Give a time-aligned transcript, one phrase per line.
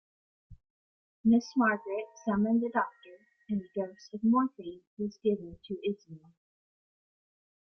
[1.27, 3.19] Mrs Margaret summoned a doctor
[3.51, 6.33] and a dose of morphine was given to Ismay.